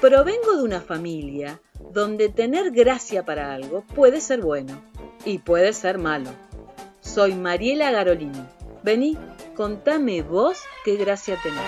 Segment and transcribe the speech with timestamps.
[0.00, 4.80] Provengo de una familia donde tener gracia para algo puede ser bueno
[5.24, 6.30] y puede ser malo.
[7.00, 8.46] Soy Mariela Garolini.
[8.84, 9.18] Vení,
[9.56, 11.58] contame vos qué gracia tenés.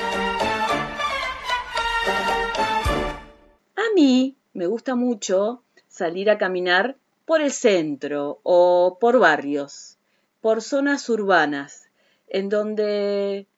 [3.74, 9.98] A mí me gusta mucho salir a caminar por el centro o por barrios,
[10.40, 11.88] por zonas urbanas,
[12.28, 13.48] en donde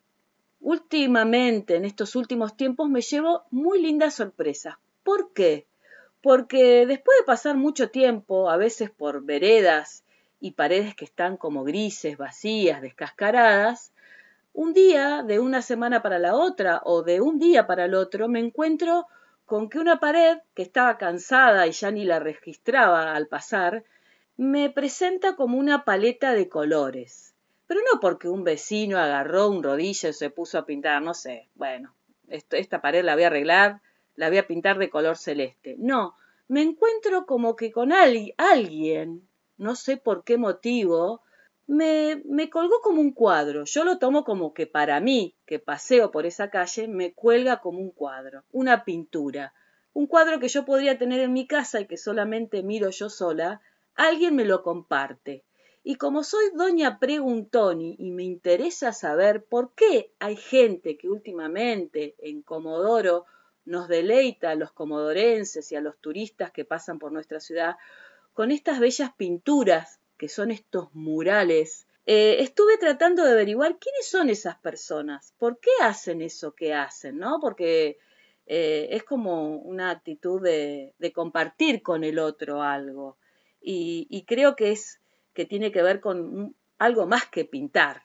[0.61, 4.77] últimamente, en estos últimos tiempos, me llevo muy lindas sorpresas.
[5.03, 5.67] ¿Por qué?
[6.23, 10.05] Porque después de pasar mucho tiempo, a veces por veredas
[10.39, 13.93] y paredes que están como grises, vacías, descascaradas,
[14.53, 18.29] un día, de una semana para la otra o de un día para el otro,
[18.29, 19.07] me encuentro
[19.47, 23.85] con que una pared, que estaba cansada y ya ni la registraba al pasar,
[24.37, 27.30] me presenta como una paleta de colores
[27.71, 31.47] pero no porque un vecino agarró un rodillo y se puso a pintar, no sé,
[31.55, 31.95] bueno,
[32.27, 33.81] esta pared la voy a arreglar,
[34.17, 35.77] la voy a pintar de color celeste.
[35.79, 36.17] No,
[36.49, 39.23] me encuentro como que con alguien,
[39.57, 41.23] no sé por qué motivo,
[41.69, 43.63] me, me colgó como un cuadro.
[43.67, 47.79] Yo lo tomo como que para mí, que paseo por esa calle, me cuelga como
[47.79, 49.55] un cuadro, una pintura.
[49.93, 53.61] Un cuadro que yo podría tener en mi casa y que solamente miro yo sola,
[53.95, 55.45] alguien me lo comparte.
[55.83, 62.17] Y como soy doña Preguntoni y me interesa saber por qué hay gente que últimamente
[62.19, 63.25] en Comodoro
[63.65, 67.77] nos deleita a los comodorenses y a los turistas que pasan por nuestra ciudad
[68.35, 74.29] con estas bellas pinturas que son estos murales, eh, estuve tratando de averiguar quiénes son
[74.29, 77.39] esas personas, por qué hacen eso que hacen, ¿no?
[77.41, 77.99] Porque
[78.47, 83.17] eh, es como una actitud de, compartir con el otro algo.
[83.63, 85.00] y creo que es
[85.33, 88.03] que tiene que ver con algo más que pintar.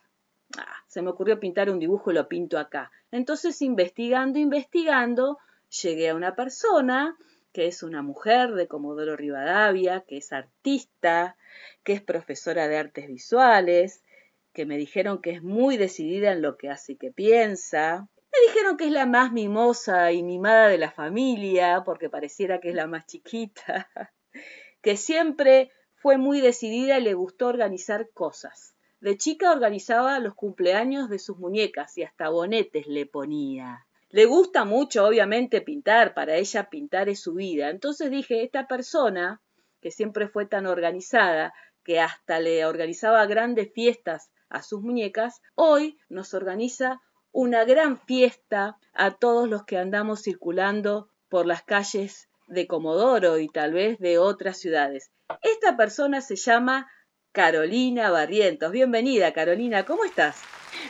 [0.58, 2.92] Ah, se me ocurrió pintar un dibujo y lo pinto acá.
[3.12, 5.40] Entonces, investigando, investigando,
[5.82, 7.18] llegué a una persona
[7.56, 11.38] que es una mujer de Comodoro Rivadavia, que es artista,
[11.84, 14.04] que es profesora de artes visuales,
[14.52, 18.10] que me dijeron que es muy decidida en lo que hace y que piensa.
[18.34, 22.70] Me dijeron que es la más mimosa y mimada de la familia, porque pareciera que
[22.70, 23.90] es la más chiquita,
[24.82, 25.72] que siempre
[26.06, 28.76] fue muy decidida y le gustó organizar cosas.
[29.00, 33.88] De chica organizaba los cumpleaños de sus muñecas y hasta bonetes le ponía.
[34.10, 37.72] Le gusta mucho, obviamente, pintar, para ella pintar es su vida.
[37.72, 39.42] Entonces dije, esta persona,
[39.82, 45.98] que siempre fue tan organizada, que hasta le organizaba grandes fiestas a sus muñecas, hoy
[46.08, 47.02] nos organiza
[47.32, 53.48] una gran fiesta a todos los que andamos circulando por las calles de Comodoro y
[53.48, 55.12] tal vez de otras ciudades.
[55.42, 56.90] Esta persona se llama
[57.32, 58.72] Carolina Barrientos.
[58.72, 60.42] Bienvenida, Carolina, ¿cómo estás?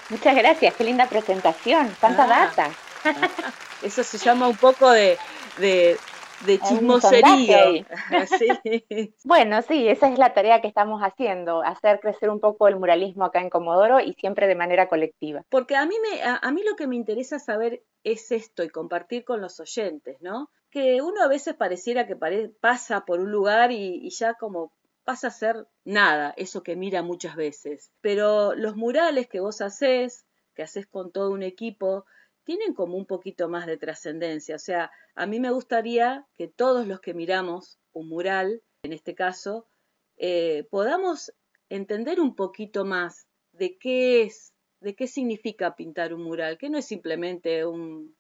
[0.09, 2.27] Muchas gracias, qué linda presentación, tanta ah.
[2.27, 2.71] data.
[3.83, 5.17] eso se llama un poco de,
[5.59, 5.97] de,
[6.67, 7.85] chismosería.
[9.23, 13.25] Bueno, sí, esa es la tarea que estamos haciendo, hacer crecer un poco el muralismo
[13.25, 15.43] acá en Comodoro y siempre de manera colectiva.
[15.49, 19.23] Porque a mí, me, a mí lo que me interesa saber es esto y compartir
[19.23, 20.49] con los oyentes, ¿no?
[20.75, 22.17] Que uno a veces pareciera que
[22.59, 24.73] pasa por un lugar y, ya como
[25.05, 27.93] pasa a ser nada, eso que mira muchas veces.
[28.01, 32.03] Pero los murales que vos haces, que haces con todo un equipo,
[32.43, 34.57] tienen como un poquito más de trascendencia.
[34.57, 39.15] O sea, a mí me gustaría que todos los que miramos un mural, en este
[39.15, 39.69] caso,
[40.17, 41.31] eh, podamos
[41.69, 46.77] entender un poquito más de qué es, de qué significa pintar un mural, que no
[46.77, 48.13] es simplemente un,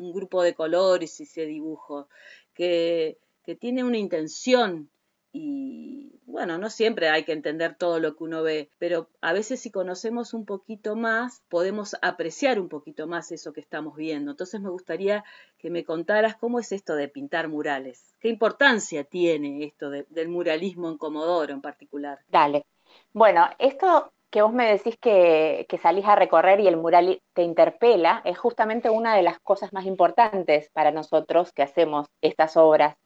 [0.00, 2.08] un grupo de colores y ese dibujo,
[2.54, 4.90] que, que tiene una intención
[5.32, 9.60] y bueno, no siempre hay que entender todo lo que uno ve, pero a veces
[9.60, 14.32] si conocemos un poquito más, podemos apreciar un poquito más eso que estamos viendo.
[14.32, 15.24] Entonces me gustaría
[15.58, 20.88] que me contaras cómo es esto de pintar murales, qué importancia tiene esto del muralismo
[20.88, 22.18] en Comodoro en particular.
[22.28, 22.64] Dale.
[23.12, 28.22] Bueno, esto que vos me decís que, salís a recorrer y el mural te interpela,
[28.24, 32.96] es justamente una de las cosas más importantes para nosotros que hacemos estas obras,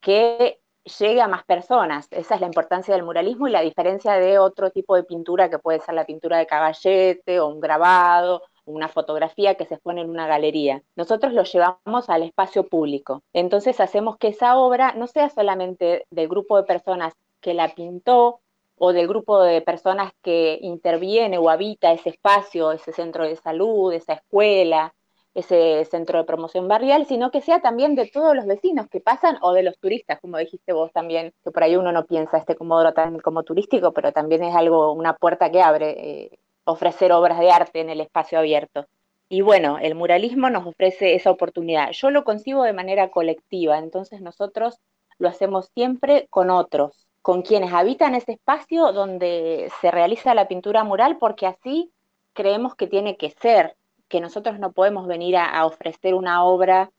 [0.00, 0.60] que
[0.98, 2.08] llegue a más personas.
[2.10, 5.58] Esa es la importancia del muralismo y la diferencia de otro tipo de pintura que
[5.58, 10.10] puede ser la pintura de caballete o un grabado, una fotografía que se expone en
[10.10, 10.82] una galería.
[10.96, 13.22] Nosotros lo llevamos al espacio público.
[13.32, 18.40] Entonces hacemos que esa obra no sea solamente del grupo de personas que la pintó
[18.76, 23.92] o del grupo de personas que interviene o habita ese espacio, ese centro de salud,
[23.92, 24.94] esa escuela,
[25.34, 29.36] ese centro de promoción barrial, sino que sea también de todos los vecinos que pasan
[29.42, 32.54] o de los turistas, como dijiste vos también, que por ahí uno no piensa este
[32.54, 37.38] Comodoro tan como turístico, pero también es algo, una puerta que abre, eh, ofrecer obras
[37.40, 38.86] de arte en el espacio abierto.
[39.28, 41.90] Y bueno, el muralismo nos ofrece esa oportunidad.
[41.92, 44.78] Yo lo concibo de manera colectiva, entonces nosotros
[45.18, 50.84] lo hacemos siempre con otros, con quienes habitan ese espacio donde se realiza la pintura
[50.84, 51.90] mural, porque así
[52.34, 53.76] creemos que tiene que ser,
[54.08, 56.90] que nosotros no podemos venir a, ofrecer una obra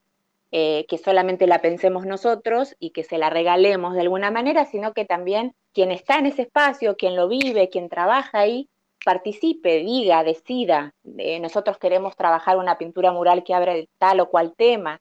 [0.51, 4.95] eh, que solamente la pensemos nosotros y que se la regalemos de alguna manera, sino
[4.95, 8.67] que también quien está en ese espacio, quien lo vive, quien trabaja ahí,
[9.05, 14.55] participe, diga, decida, eh, nosotros queremos trabajar una pintura mural que abre tal o cual
[14.57, 14.99] tema.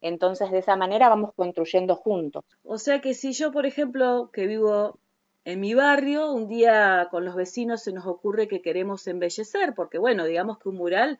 [0.00, 2.44] Entonces, de esa manera vamos construyendo juntos.
[2.64, 4.98] O sea que si yo, por ejemplo, que vivo
[5.44, 9.98] en mi barrio, un día con los vecinos se nos ocurre que queremos embellecer, porque
[9.98, 11.18] bueno, digamos que un mural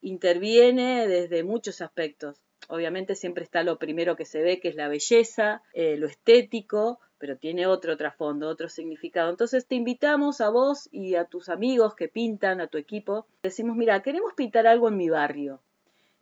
[0.00, 2.42] interviene desde muchos aspectos.
[2.68, 7.00] Obviamente siempre está lo primero que se ve, que es la belleza, eh, lo estético,
[7.18, 9.30] pero tiene otro trasfondo, otro significado.
[9.30, 13.26] Entonces te invitamos a vos y a tus amigos que pintan, a tu equipo.
[13.42, 15.60] Decimos, mira, queremos pintar algo en mi barrio.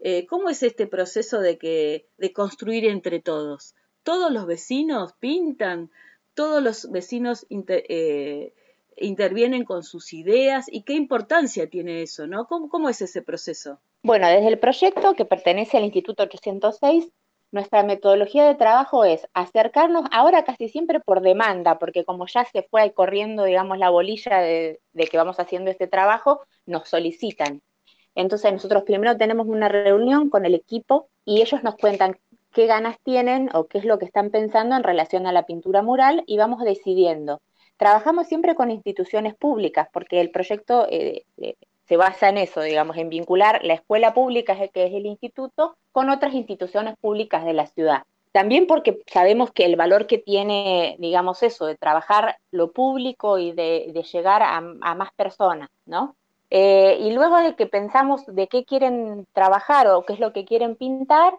[0.01, 3.75] Eh, ¿Cómo es este proceso de, que, de construir entre todos?
[4.03, 5.91] ¿Todos los vecinos pintan?
[6.35, 8.55] ¿Todos los vecinos eh,
[8.97, 10.67] intervienen con sus ideas?
[10.71, 12.27] ¿Y qué importancia tiene eso?
[12.27, 12.47] ¿no?
[12.47, 13.81] ¿Cómo, ¿Cómo es ese proceso?
[14.03, 17.13] Bueno, desde el proyecto que pertenece al Instituto 806,
[17.53, 22.63] nuestra metodología de trabajo es acercarnos ahora casi siempre por demanda, porque como ya se
[22.63, 27.61] fue corriendo, digamos, la bolilla de, que vamos haciendo este trabajo, nos solicitan.
[28.15, 32.19] Entonces nosotros primero tenemos una reunión con el equipo y ellos nos cuentan
[32.53, 35.83] qué ganas tienen o qué es lo que están pensando en relación a la pintura
[35.83, 37.41] mural y vamos decidiendo.
[37.77, 41.55] Trabajamos siempre con instituciones públicas porque el proyecto eh, eh,
[41.91, 46.09] se basa en eso, digamos, en vincular la escuela pública, que es el instituto, con
[46.09, 48.03] otras instituciones públicas de la ciudad.
[48.33, 53.51] También porque sabemos que el valor que tiene, digamos, eso, de trabajar lo público y
[53.51, 56.15] de, llegar a, más personas, ¿no?
[56.51, 60.45] Eh, y luego de que pensamos de qué quieren trabajar o qué es lo que
[60.45, 61.35] quieren pintar,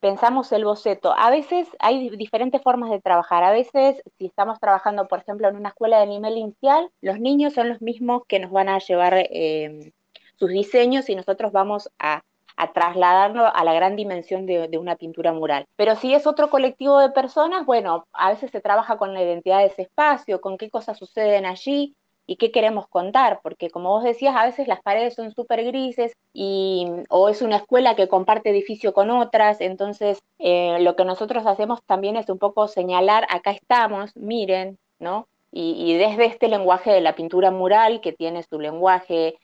[0.00, 1.14] pensamos el boceto.
[1.16, 3.42] A veces hay diferentes formas de trabajar.
[3.44, 7.54] A veces, si estamos trabajando, por ejemplo, en una escuela de nivel inicial, los niños
[7.54, 9.92] son los mismos que nos van a llevar eh,
[10.36, 12.22] sus diseños y nosotros vamos a
[12.60, 15.66] a trasladarlo a la gran dimensión de, una pintura mural.
[15.76, 19.60] Pero si es otro colectivo de personas, bueno, a veces se trabaja con la identidad
[19.60, 21.96] de ese espacio, con qué cosas suceden allí
[22.30, 26.12] y qué queremos contar, porque como vos decías, a veces las paredes son súper grises
[26.32, 31.44] y, o es una escuela que comparte edificio con otras, entonces eh, lo que nosotros
[31.44, 35.26] hacemos también es un poco señalar, acá estamos, miren, ¿no?
[35.50, 39.36] Y, y desde este lenguaje de la pintura mural, que tiene su lenguaje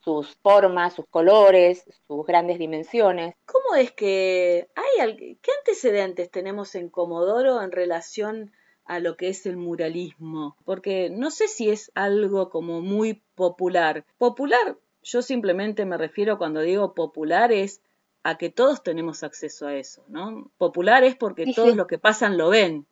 [0.00, 3.36] sus formas, sus colores, sus grandes dimensiones.
[3.46, 8.50] ¿Cómo es que hay qué antecedentes tenemos en Comodoro en relación
[8.84, 10.56] a lo que es el muralismo?
[10.64, 14.04] Porque no sé si es algo como muy popular.
[14.18, 17.80] Popular, yo simplemente me refiero cuando digo popular es
[18.22, 20.50] a que todos tenemos acceso a eso, ¿no?
[20.58, 22.86] Popular es porque todos los que pasan lo ven.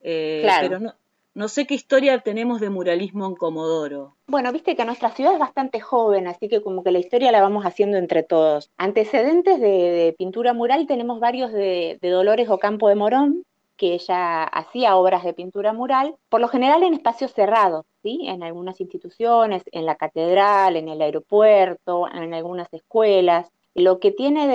[0.00, 0.68] Eh, claro.
[0.68, 0.94] Pero no,
[1.36, 4.14] no sé qué historia tenemos de muralismo en Comodoro.
[4.26, 7.42] Bueno, viste que nuestra ciudad es bastante joven, así que como que la historia la
[7.42, 8.70] vamos haciendo entre todos.
[8.78, 13.44] Antecedentes de, pintura mural tenemos varios de, Dolores Ocampo de Morón,
[13.76, 18.20] que ella hacía obras de pintura mural, por lo general en espacios cerrados, ¿sí?
[18.26, 23.50] en algunas instituciones, en la catedral, en el aeropuerto, en algunas escuelas.
[23.74, 24.48] Lo que tiene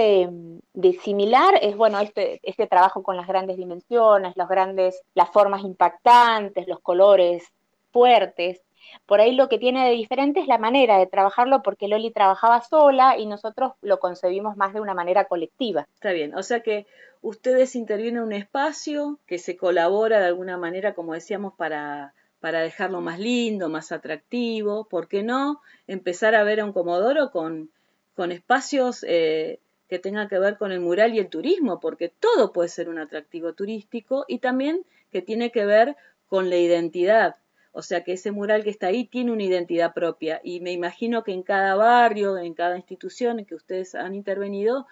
[0.74, 5.64] de, similar es, bueno, este, este, trabajo con las grandes dimensiones, los grandes, las formas
[5.64, 7.44] impactantes, los colores
[7.92, 8.62] fuertes.
[9.06, 12.62] Por ahí lo que tiene de diferente es la manera de trabajarlo porque Loli trabajaba
[12.62, 15.88] sola y nosotros lo concebimos más de una manera colectiva.
[15.94, 16.86] Está bien, o sea que
[17.22, 22.62] ustedes intervienen en un espacio que se colabora de alguna manera, como decíamos, para, para
[22.62, 24.86] dejarlo más lindo, más atractivo.
[24.90, 27.70] ¿Por qué no empezar a ver a un Comodoro con
[28.16, 29.60] con espacios eh,
[29.90, 33.00] que tengan que ver con el mural y el turismo, porque todo puede ser un
[33.00, 35.96] atractivo turístico y también que tiene que ver
[36.28, 37.36] con la identidad.
[37.74, 41.24] O sea que ese mural que está ahí tiene una identidad propia y me imagino
[41.24, 44.88] que en cada barrio, en cada institución en que ustedes han intervenido,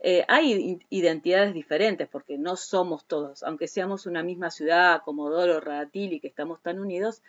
[0.00, 5.60] eh, hay identidades diferentes porque no somos todos, aunque seamos una misma ciudad, como Doro,
[5.60, 7.22] Radatili, que estamos tan unidos,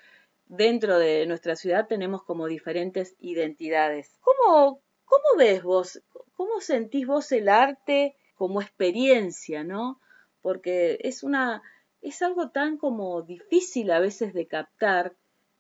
[0.48, 4.18] dentro de nuestra ciudad tenemos como diferentes identidades.
[4.22, 6.02] ¿Cómo, ¿Cómo ves vos,
[6.34, 10.00] cómo sentís vos el arte como experiencia, no?
[10.42, 11.64] Porque es una,
[12.06, 15.16] es algo tan como difícil a veces de captar,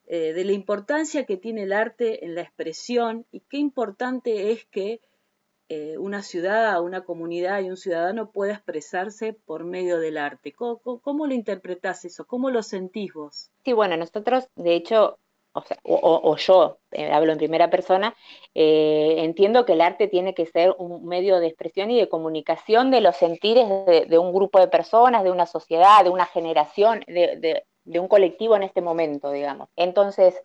[0.08, 4.66] eh, de la importancia que tiene el arte en la expresión y qué importante es
[4.66, 5.02] que
[5.68, 10.54] eh, una ciudad, una comunidad y un ciudadano pueda expresarse por medio del arte.
[10.54, 12.28] ¿Cómo, ¿Cómo, lo interpretás eso?
[12.28, 13.50] ¿Cómo lo sentís vos?
[13.64, 15.18] Sí, bueno, nosotros de hecho
[15.84, 18.16] o, yo eh, hablo en primera persona,
[18.54, 22.92] eh, entiendo que el arte tiene que ser un medio de expresión y de comunicación
[22.92, 27.64] de los sentires de, un grupo de personas, de una sociedad, de una generación, de,
[27.86, 29.70] de un colectivo en este momento, digamos.
[29.76, 30.42] Entonces,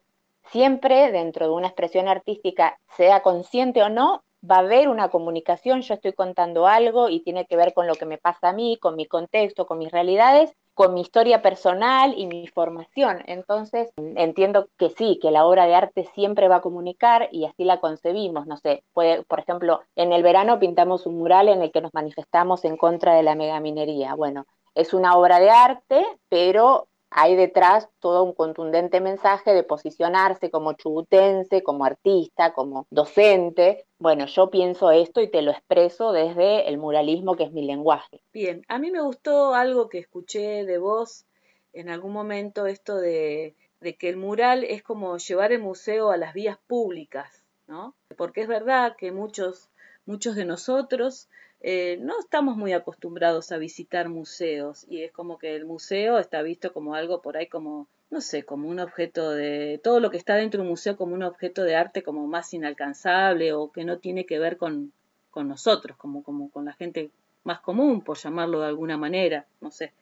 [0.51, 5.83] siempre dentro de una expresión artística, sea consciente o no, va a haber una comunicación,
[5.83, 8.79] yo estoy contando algo y tiene que ver con lo que me pasa a mí,
[8.81, 13.23] con mi contexto, con mis realidades, con mi historia personal y mi formación.
[13.27, 17.65] Entonces, entiendo que sí, que la obra de arte siempre va a comunicar y así
[17.65, 18.47] la concebimos.
[18.47, 21.93] No sé, puede, por ejemplo, en el verano pintamos un mural en el que nos
[21.93, 24.15] manifestamos en contra de la megaminería.
[24.15, 30.51] Bueno, es una obra de arte, pero hay detrás todo un contundente mensaje de posicionarse
[30.51, 33.85] como chubutense, como artista, como docente.
[33.99, 38.23] Bueno, yo pienso esto y te lo expreso desde el muralismo que es mi lenguaje.
[38.33, 41.27] Bien, a mí me gustó algo que escuché de vos
[41.73, 46.17] en algún momento, esto de, de que el mural es como llevar el museo a
[46.17, 47.95] las vías públicas, ¿no?
[48.17, 49.71] Porque es verdad que muchos,
[50.07, 51.29] muchos de nosotros
[51.63, 56.41] eh, no estamos muy acostumbrados a visitar museos y es como que el museo está
[56.41, 60.17] visto como algo por ahí como, no sé, como un objeto de, todo lo que
[60.17, 63.85] está dentro de un museo como un objeto de arte como más inalcanzable o que
[63.85, 64.93] no tiene que ver con,
[65.31, 67.11] con nosotros, como, como con la gente
[67.45, 69.93] más común, por llamarlo de alguna manera, no sé.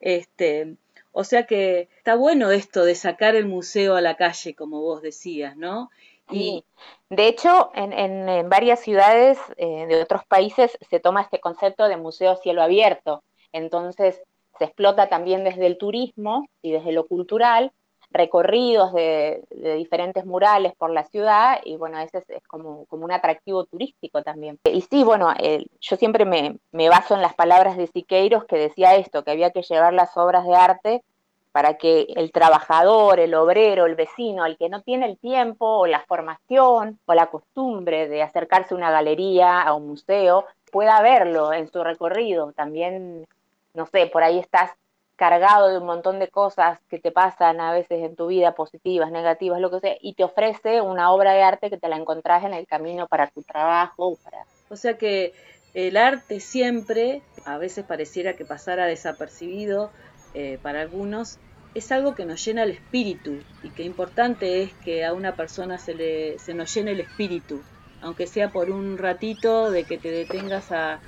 [0.00, 0.76] Este,
[1.12, 5.02] o sea que está bueno esto de sacar el museo a la calle, como vos
[5.02, 5.90] decías, ¿no?
[6.32, 6.64] Y
[7.10, 12.36] de hecho, en, varias ciudades eh, de otros países se toma este concepto de museo
[12.36, 13.22] cielo abierto.
[13.52, 14.20] Entonces,
[14.58, 17.72] se explota también desde el turismo y desde lo cultural,
[18.12, 19.42] recorridos de,
[19.76, 24.58] diferentes murales por la ciudad y bueno, ese es, como, un atractivo turístico también.
[24.64, 25.32] Y sí, bueno,
[25.80, 29.62] yo siempre me, baso en las palabras de Siqueiros que decía esto, que había que
[29.62, 31.04] llevar las obras de arte
[31.52, 35.86] para que el trabajador, el obrero, el vecino, el que no tiene el tiempo o
[35.86, 41.52] la formación o la costumbre de acercarse a una galería, a un museo, pueda verlo
[41.52, 42.52] en su recorrido.
[42.52, 43.26] También,
[43.74, 44.70] no sé, por ahí estás
[45.16, 49.12] cargado de un montón de cosas que te pasan a veces en tu vida, positivas,
[49.12, 52.44] negativas, lo que sea, y te ofrece una obra de arte que te la encontrás
[52.44, 54.16] en el camino para tu trabajo.
[54.24, 54.44] Para...
[54.70, 55.32] O sea que
[55.74, 59.90] el arte siempre, a veces pareciera que pasara desapercibido,
[60.34, 61.38] eh, para algunos,
[61.74, 65.78] es algo que nos llena el espíritu y que importante es que a una persona
[65.78, 67.60] se, le, se nos llene el espíritu,
[68.02, 71.00] aunque sea por un ratito de que te detengas a,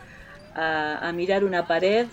[0.55, 2.07] a, mirar una pared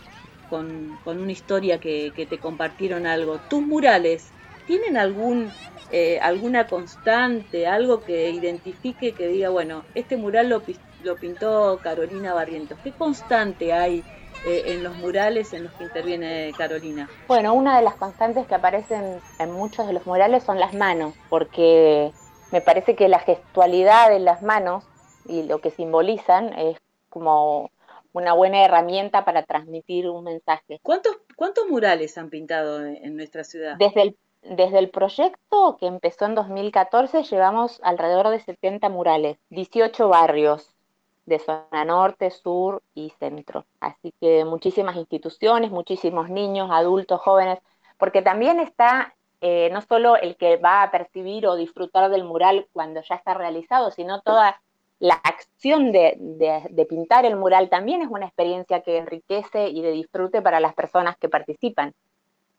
[0.50, 3.40] con, con una historia que, que, te compartieron algo.
[3.50, 4.28] ¿Tus murales
[4.66, 5.50] tienen algún,
[5.92, 10.64] eh, alguna constante, algo que identifique, que diga, bueno, este mural lo,
[11.04, 12.80] lo pintó Carolina Barrientos?
[12.84, 14.04] ¿Qué constante hay?
[14.46, 17.08] Eh, en los murales en los que interviene Carolina?
[17.28, 21.14] Bueno, una de las constantes que aparecen en muchos de los murales son las manos,
[21.30, 22.12] porque
[22.52, 24.84] me parece que la gestualidad de las manos
[25.26, 26.80] y lo que simbolizan es
[27.10, 27.70] como
[28.14, 30.80] una buena herramienta para transmitir un mensaje.
[30.82, 33.76] ¿Cuántos, cuántos murales han pintado en nuestra ciudad?
[33.78, 40.10] Desde el, desde el proyecto que empezó en 2014 llevamos alrededor de 70 murales, 18
[40.10, 40.74] barrios,
[41.26, 43.66] de zona norte, sur y centro.
[43.80, 47.60] Así que muchísimas instituciones, muchísimos niños, adultos, jóvenes,
[47.98, 52.68] porque también está eh, no solo el que va a percibir o disfrutar del mural
[52.74, 54.62] cuando ya está realizado, sino toda
[55.00, 56.16] la acción de,
[56.88, 61.18] pintar el mural también es una experiencia que enriquece y de disfrute para las personas
[61.18, 61.96] que participan,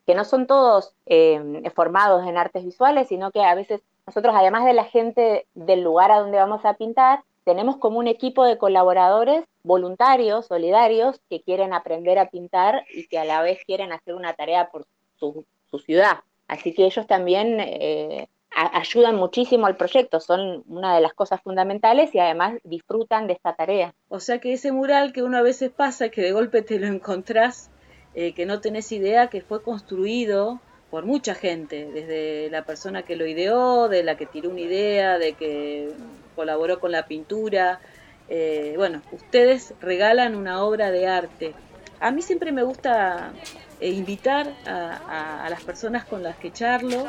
[0.06, 1.40] que no son todos eh,
[1.72, 6.10] formados en artes visuales, sino que a veces nosotros, además de la gente del lugar
[6.10, 11.72] a donde vamos a pintar, tenemos como un equipo de colaboradores voluntarios, solidarios, que quieren
[11.72, 14.86] aprender a pintar y que a la vez quieren hacer una tarea por
[15.18, 15.44] su,
[15.86, 16.18] ciudad.
[16.48, 22.14] Así que ellos también eh, ayudan muchísimo al proyecto, son una de las cosas fundamentales
[22.14, 23.94] y además disfrutan de esta tarea.
[24.08, 26.86] O sea que ese mural que uno a veces pasa, que de golpe te lo
[26.86, 27.70] encontrás,
[28.14, 33.16] eh, que no tenés idea que fue construido por mucha gente, desde la persona que
[33.16, 35.88] lo ideó, de la que tiró una idea, de que
[36.32, 37.80] colaboró con la pintura.
[38.28, 41.54] Eh, bueno, ustedes regalan una obra de arte.
[42.00, 43.32] A mí siempre me gusta
[43.80, 47.06] eh, invitar a, las personas con las que charlo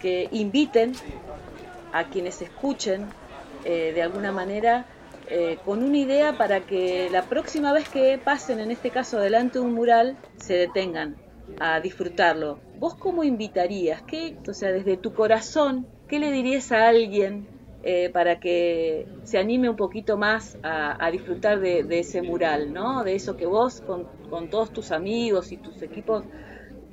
[0.00, 0.92] que inviten
[1.92, 3.06] a quienes escuchen
[3.64, 4.86] eh, de alguna manera
[5.64, 9.64] con una idea para que la próxima vez que pasen, en este caso, delante de
[9.64, 11.14] un mural, se detengan
[11.60, 14.00] a disfrutarlo, ¿Vos cómo invitarías?
[14.00, 17.46] ¿Qué, o sea, desde tu corazón, qué le dirías a alguien
[17.82, 23.04] eh, para que se anime un poquito más a, disfrutar de, ese mural, ¿no?
[23.04, 24.06] De eso que vos con,
[24.50, 26.24] todos tus amigos y tus equipos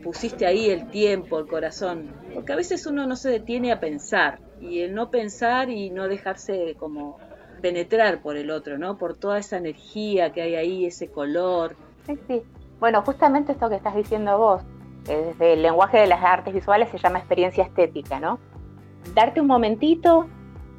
[0.01, 4.39] pusiste ahí el tiempo, el corazón, porque a veces uno no se detiene a pensar
[4.61, 7.17] y el no pensar y no dejarse como
[7.61, 8.97] penetrar por el otro, ¿no?
[8.97, 11.75] Por toda esa energía que hay ahí, ese color.
[12.05, 12.43] Sí, sí.
[12.79, 14.61] Bueno, justamente esto que estás diciendo vos,
[15.05, 18.39] desde el lenguaje de las artes visuales se llama experiencia estética, ¿no?
[19.13, 20.27] Darte un momentito,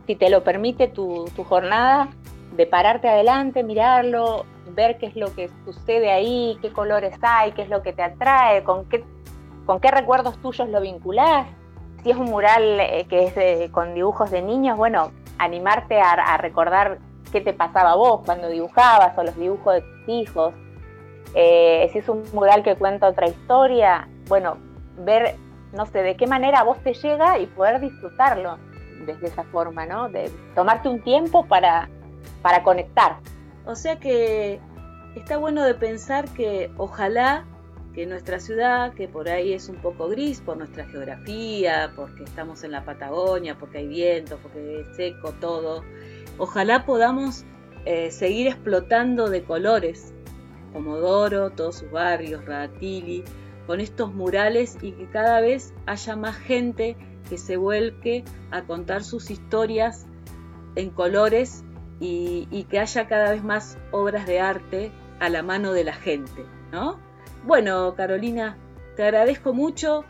[0.08, 2.08] si te lo permite tu, tu jornada,
[2.56, 7.60] de pararte adelante, mirarlo, ver qué es lo que sucede ahí, qué colores hay, qué
[7.60, 9.04] es lo que te atrae, con qué,
[9.66, 11.46] con qué recuerdos tuyos lo vinculás.
[12.02, 17.00] Si es un mural eh, que es con dibujos de niños, bueno, animarte a, recordar
[17.30, 20.54] qué te pasaba a vos cuando dibujabas o los dibujos de tus hijos.
[21.34, 24.56] Eh, si es un mural que cuenta otra historia, bueno,
[25.00, 25.34] ver,
[25.74, 28.56] no sé, de qué manera a vos te llega y poder disfrutarlo
[29.06, 30.08] desde esa forma, ¿no?
[30.08, 31.88] De tomarte un tiempo para,
[32.42, 33.18] para conectar.
[33.66, 34.60] O sea que
[35.14, 37.44] está bueno de pensar que ojalá
[37.94, 42.62] que nuestra ciudad, que por ahí es un poco gris por nuestra geografía, porque estamos
[42.62, 45.82] en la Patagonia, porque hay viento, porque es seco todo,
[46.38, 47.44] ojalá podamos
[47.84, 50.12] eh, seguir explotando de colores,
[50.72, 53.24] Comodoro, todos sus barrios, Radatili,
[53.66, 56.96] con estos murales y que cada vez haya más gente
[57.28, 60.06] que se vuelque a contar sus historias
[60.76, 61.64] en colores
[62.00, 66.44] y, que haya cada vez más obras de arte a la mano de la gente,
[66.70, 67.00] ¿no?
[67.44, 68.56] Bueno, Carolina,
[68.96, 70.04] te agradezco mucho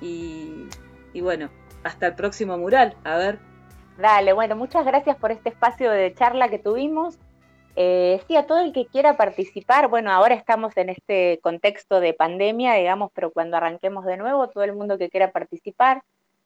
[0.00, 0.68] y,
[1.20, 1.50] bueno,
[1.84, 2.96] hasta el próximo mural.
[3.04, 3.38] A ver.
[3.98, 7.18] Dale, bueno, muchas gracias por este espacio de charla que tuvimos.
[7.74, 12.12] Eh, sí, a todo el que quiera participar, bueno, ahora estamos en este contexto de
[12.12, 16.02] pandemia, digamos, pero cuando arranquemos de nuevo, todo el mundo que quiera participar,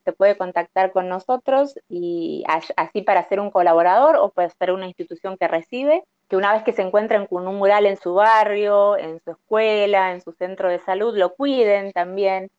[0.07, 2.45] se puede contactar con nosotros y
[2.77, 6.63] así para ser un colaborador o puede ser una institución que recibe, que una vez
[6.63, 10.69] que se encuentren con un mural en su barrio, en su escuela, en su centro
[10.69, 12.49] de salud, lo cuiden también,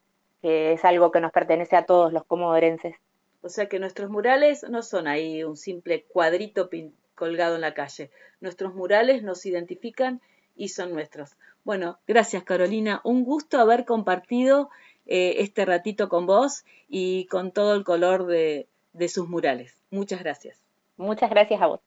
[0.42, 2.96] que es algo que nos pertenece a todos los comodorenses.
[3.40, 6.68] O sea que nuestros murales no son ahí un simple cuadrito
[7.14, 8.10] colgado en la calle.
[8.42, 10.20] Nuestros murales nos identifican
[10.54, 11.38] y son nuestros.
[11.64, 14.68] Bueno, gracias Carolina, un gusto haber compartido
[15.09, 19.75] eh, este ratito con vos y con todo el color de, de sus murales.
[19.90, 20.62] Muchas gracias.
[20.97, 21.81] Muchas gracias a vos.